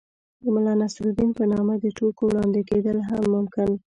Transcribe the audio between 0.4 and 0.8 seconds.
د ملا